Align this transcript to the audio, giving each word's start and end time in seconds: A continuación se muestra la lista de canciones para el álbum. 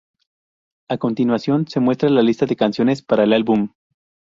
A 0.89 0.97
continuación 0.97 1.67
se 1.67 1.79
muestra 1.79 2.09
la 2.09 2.23
lista 2.23 2.47
de 2.47 2.55
canciones 2.55 3.03
para 3.03 3.23
el 3.23 3.33
álbum. 3.33 3.69